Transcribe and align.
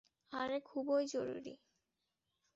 আরে, 0.31 0.57
খুবই 0.61 1.03
জরুরি। 1.07 1.53